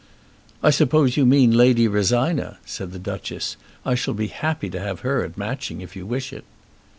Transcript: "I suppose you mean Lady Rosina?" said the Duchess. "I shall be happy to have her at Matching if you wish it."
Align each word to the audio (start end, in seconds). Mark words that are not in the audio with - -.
"I 0.63 0.71
suppose 0.71 1.15
you 1.15 1.27
mean 1.27 1.51
Lady 1.55 1.87
Rosina?" 1.87 2.57
said 2.65 2.91
the 2.91 2.97
Duchess. 2.97 3.55
"I 3.85 3.93
shall 3.93 4.15
be 4.15 4.29
happy 4.29 4.67
to 4.71 4.79
have 4.79 5.01
her 5.01 5.23
at 5.23 5.37
Matching 5.37 5.81
if 5.81 5.95
you 5.95 6.07
wish 6.07 6.33
it." 6.33 6.43